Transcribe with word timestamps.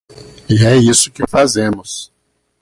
E 0.49 0.65
é 0.65 0.75
isso 0.75 1.11
que 1.11 1.27
fazemos. 1.29 2.11